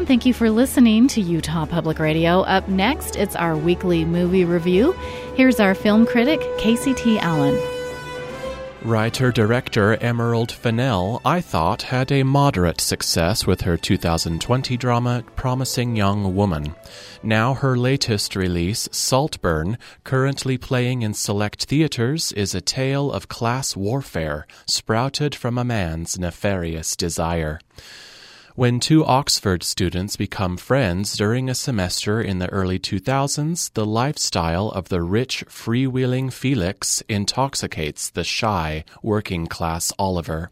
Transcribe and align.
and 0.00 0.08
thank 0.08 0.24
you 0.24 0.32
for 0.32 0.48
listening 0.48 1.06
to 1.06 1.20
Utah 1.20 1.66
Public 1.66 1.98
Radio. 1.98 2.40
Up 2.40 2.66
next, 2.68 3.16
it's 3.16 3.36
our 3.36 3.54
weekly 3.54 4.02
movie 4.06 4.46
review. 4.46 4.92
Here's 5.34 5.60
our 5.60 5.74
film 5.74 6.06
critic, 6.06 6.40
Casey 6.56 6.94
T. 6.94 7.18
Allen. 7.18 7.54
Writer 8.80 9.30
director 9.30 9.96
Emerald 9.96 10.52
Fennell, 10.52 11.20
I 11.22 11.42
thought, 11.42 11.82
had 11.82 12.10
a 12.10 12.22
moderate 12.22 12.80
success 12.80 13.46
with 13.46 13.60
her 13.60 13.76
2020 13.76 14.78
drama 14.78 15.22
Promising 15.36 15.96
Young 15.96 16.34
Woman. 16.34 16.74
Now, 17.22 17.52
her 17.52 17.76
latest 17.76 18.34
release, 18.34 18.88
Saltburn, 18.90 19.76
currently 20.02 20.56
playing 20.56 21.02
in 21.02 21.12
select 21.12 21.66
theaters, 21.66 22.32
is 22.32 22.54
a 22.54 22.62
tale 22.62 23.12
of 23.12 23.28
class 23.28 23.76
warfare 23.76 24.46
sprouted 24.66 25.34
from 25.34 25.58
a 25.58 25.64
man's 25.64 26.18
nefarious 26.18 26.96
desire. 26.96 27.60
When 28.60 28.78
two 28.78 29.06
Oxford 29.06 29.62
students 29.62 30.16
become 30.16 30.58
friends 30.58 31.16
during 31.16 31.48
a 31.48 31.54
semester 31.54 32.20
in 32.20 32.40
the 32.40 32.50
early 32.50 32.78
2000s, 32.78 33.72
the 33.72 33.86
lifestyle 33.86 34.68
of 34.72 34.90
the 34.90 35.00
rich, 35.00 35.46
freewheeling 35.48 36.30
Felix 36.30 37.02
intoxicates 37.08 38.10
the 38.10 38.22
shy, 38.22 38.84
working 39.02 39.46
class 39.46 39.94
Oliver. 39.98 40.50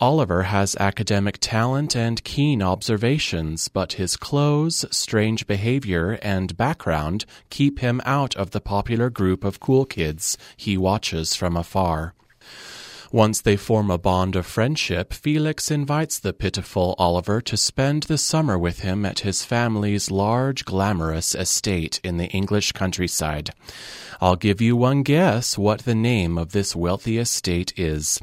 Oliver 0.00 0.42
has 0.42 0.74
academic 0.80 1.38
talent 1.40 1.94
and 1.94 2.24
keen 2.24 2.60
observations, 2.60 3.68
but 3.68 3.92
his 3.92 4.16
clothes, 4.16 4.84
strange 4.90 5.46
behavior, 5.46 6.18
and 6.22 6.56
background 6.56 7.24
keep 7.50 7.78
him 7.78 8.00
out 8.04 8.34
of 8.34 8.50
the 8.50 8.60
popular 8.60 9.10
group 9.10 9.44
of 9.44 9.60
cool 9.60 9.84
kids 9.84 10.36
he 10.56 10.76
watches 10.76 11.36
from 11.36 11.56
afar. 11.56 12.14
Once 13.12 13.42
they 13.42 13.56
form 13.56 13.90
a 13.90 13.98
bond 13.98 14.34
of 14.34 14.46
friendship, 14.46 15.12
Felix 15.12 15.70
invites 15.70 16.18
the 16.18 16.32
pitiful 16.32 16.94
Oliver 16.96 17.42
to 17.42 17.58
spend 17.58 18.04
the 18.04 18.16
summer 18.16 18.58
with 18.58 18.80
him 18.80 19.04
at 19.04 19.20
his 19.20 19.44
family's 19.44 20.10
large, 20.10 20.64
glamorous 20.64 21.34
estate 21.34 22.00
in 22.02 22.16
the 22.16 22.28
English 22.28 22.72
countryside. 22.72 23.50
I'll 24.18 24.36
give 24.36 24.62
you 24.62 24.76
one 24.76 25.02
guess 25.02 25.58
what 25.58 25.80
the 25.80 25.94
name 25.94 26.38
of 26.38 26.52
this 26.52 26.74
wealthy 26.74 27.18
estate 27.18 27.74
is. 27.76 28.18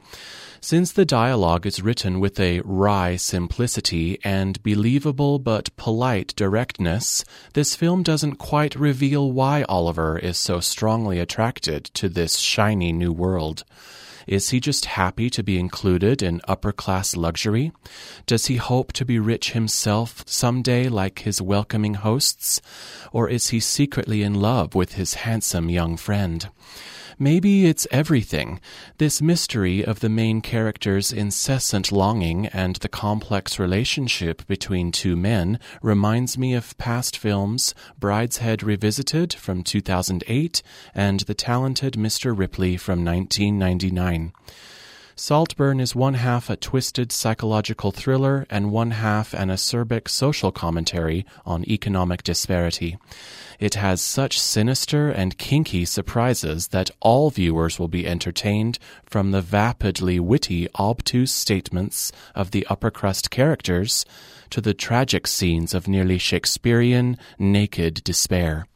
Since 0.60 0.94
the 0.94 1.06
dialogue 1.06 1.68
is 1.68 1.84
written 1.84 2.20
with 2.20 2.40
a 2.40 2.62
wry 2.62 3.16
simplicity 3.16 4.18
and 4.24 4.62
believable 4.64 5.38
but 5.38 5.70
polite 5.78 6.34
directness, 6.36 7.24
this 7.54 7.76
film 7.76 8.02
doesn't 8.02 8.38
quite 8.38 8.74
reveal 8.76 9.32
why 9.32 9.66
Oliver 9.70 10.18
is 10.18 10.40
so 10.40 10.60
strongly 10.60 11.20
attracted 11.20 11.86
to 11.94 12.10
this 12.10 12.40
shiny 12.40 12.92
new 12.92 13.14
world. 13.14 13.64
Is 14.30 14.52
he 14.52 14.60
just 14.60 14.86
happy 14.86 15.32
to 15.32 15.42
be 15.42 15.58
included 15.58 16.22
in 16.22 16.40
upper 16.48 16.72
class 16.72 17.16
luxury? 17.16 17.72
Does 18.28 18.46
he 18.46 18.58
hope 18.58 18.94
to 18.94 19.04
be 19.04 19.18
rich 19.18 19.54
himself 19.54 20.24
someday 20.28 20.88
like 20.88 21.20
his 21.22 21.42
welcoming 21.42 21.96
hosts? 21.96 22.62
Or 23.12 23.28
is 23.28 23.50
he 23.50 23.60
secretly 23.60 24.22
in 24.22 24.36
love 24.36 24.76
with 24.76 24.94
his 24.94 25.16
handsome 25.26 25.72
young 25.72 25.98
friend? 25.98 26.48
Maybe 27.22 27.66
it's 27.66 27.86
everything. 27.92 28.62
This 28.98 29.22
mystery 29.22 29.84
of 29.84 30.00
the 30.00 30.08
main 30.08 30.40
character's 30.40 31.12
incessant 31.12 31.92
longing 31.92 32.48
and 32.48 32.78
the 32.78 32.88
complex 32.88 33.60
relationship 33.60 34.48
between 34.48 34.94
two 34.94 35.18
men 35.18 35.60
reminds 35.82 36.38
me 36.38 36.54
of 36.54 36.78
past 36.78 37.18
films 37.18 37.76
Brideshead 38.00 38.64
Revisited 38.64 39.34
from 39.34 39.64
2008 39.64 40.64
and 40.96 41.20
The 41.20 41.34
Talented 41.34 41.96
Mr. 41.96 42.38
Ripley 42.38 42.78
from 42.78 43.04
1999. 43.04 44.32
Saltburn 45.20 45.82
is 45.82 45.94
one 45.94 46.14
half 46.14 46.50
a 46.50 46.56
twisted 46.56 47.12
psychological 47.12 47.92
thriller 47.92 48.46
and 48.50 48.72
one 48.72 48.92
half 48.92 49.34
an 49.34 49.50
acerbic 49.50 50.08
social 50.08 50.50
commentary 50.50 51.26
on 51.46 51.70
economic 51.70 52.24
disparity. 52.24 52.98
It 53.60 53.76
has 53.76 54.00
such 54.00 54.40
sinister 54.40 55.10
and 55.10 55.38
kinky 55.38 55.84
surprises 55.84 56.70
that 56.70 56.90
all 57.02 57.32
viewers 57.32 57.78
will 57.78 57.90
be 57.90 58.08
entertained 58.08 58.80
from 59.06 59.32
the 59.32 59.42
vapidly 59.42 60.22
witty, 60.22 60.70
obtuse 60.80 61.34
statements 61.34 62.14
of 62.34 62.52
the 62.52 62.66
upper 62.70 62.90
crust 62.90 63.30
characters 63.30 64.06
to 64.52 64.62
the 64.62 64.74
tragic 64.74 65.28
scenes 65.28 65.74
of 65.74 65.90
nearly 65.90 66.18
Shakespearean 66.18 67.18
naked 67.38 68.06
despair. 68.06 68.68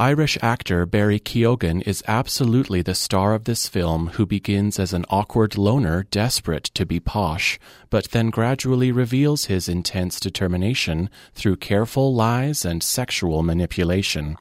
Irish 0.00 0.38
actor 0.40 0.86
Barry 0.86 1.20
Keoghan 1.20 1.82
is 1.82 2.02
absolutely 2.08 2.80
the 2.80 2.94
star 2.94 3.34
of 3.34 3.44
this 3.44 3.68
film 3.68 4.06
who 4.14 4.24
begins 4.24 4.78
as 4.78 4.94
an 4.94 5.04
awkward 5.10 5.58
loner 5.58 6.04
desperate 6.10 6.64
to 6.72 6.86
be 6.86 6.98
posh, 6.98 7.58
but 7.90 8.10
then 8.10 8.30
gradually 8.30 8.92
reveals 8.92 9.44
his 9.44 9.68
intense 9.68 10.18
determination 10.18 11.10
through 11.34 11.56
careful 11.56 12.14
lies 12.14 12.64
and 12.64 12.82
sexual 12.82 13.42
manipulation. 13.42 14.38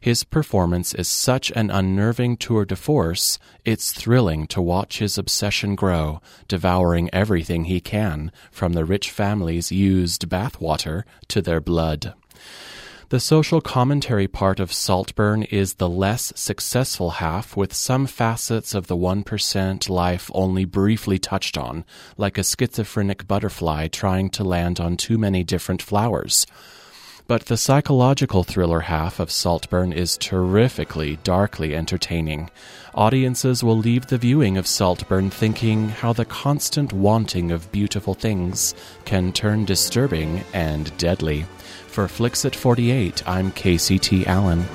His 0.00 0.22
performance 0.22 0.94
is 0.94 1.08
such 1.08 1.50
an 1.56 1.72
unnerving 1.72 2.36
tour 2.36 2.64
de 2.64 2.76
force, 2.76 3.40
it's 3.64 3.90
thrilling 3.90 4.46
to 4.46 4.62
watch 4.62 5.00
his 5.00 5.18
obsession 5.18 5.74
grow, 5.74 6.20
devouring 6.46 7.10
everything 7.12 7.64
he 7.64 7.80
can, 7.80 8.30
from 8.52 8.74
the 8.74 8.84
rich 8.84 9.10
family's 9.10 9.72
used 9.72 10.28
bathwater 10.28 11.02
to 11.26 11.42
their 11.42 11.60
blood. 11.60 12.14
The 13.10 13.20
social 13.20 13.60
commentary 13.60 14.26
part 14.26 14.58
of 14.58 14.72
Saltburn 14.72 15.42
is 15.44 15.74
the 15.74 15.90
less 15.90 16.32
successful 16.36 17.10
half, 17.10 17.54
with 17.54 17.74
some 17.74 18.06
facets 18.06 18.74
of 18.74 18.86
the 18.86 18.96
1% 18.96 19.88
life 19.90 20.30
only 20.34 20.64
briefly 20.64 21.18
touched 21.18 21.58
on, 21.58 21.84
like 22.16 22.38
a 22.38 22.42
schizophrenic 22.42 23.28
butterfly 23.28 23.88
trying 23.88 24.30
to 24.30 24.42
land 24.42 24.80
on 24.80 24.96
too 24.96 25.18
many 25.18 25.44
different 25.44 25.82
flowers. 25.82 26.46
But 27.26 27.46
the 27.46 27.56
psychological 27.56 28.44
thriller 28.44 28.80
half 28.80 29.18
of 29.18 29.30
Saltburn 29.30 29.94
is 29.94 30.18
terrifically, 30.18 31.18
darkly 31.24 31.74
entertaining. 31.74 32.50
Audiences 32.94 33.64
will 33.64 33.78
leave 33.78 34.08
the 34.08 34.18
viewing 34.18 34.58
of 34.58 34.66
Saltburn 34.66 35.30
thinking 35.30 35.88
how 35.88 36.12
the 36.12 36.26
constant 36.26 36.92
wanting 36.92 37.50
of 37.50 37.72
beautiful 37.72 38.12
things 38.12 38.74
can 39.06 39.32
turn 39.32 39.64
disturbing 39.64 40.44
and 40.52 40.94
deadly. 40.98 41.46
For 41.86 42.08
Flix 42.08 42.44
at 42.44 42.54
48, 42.54 43.26
I'm 43.26 43.52
Casey 43.52 43.98
T. 43.98 44.26
Allen. 44.26 44.66